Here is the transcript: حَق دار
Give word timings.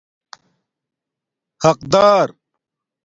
حَق 1.63 1.79
دار 1.91 2.35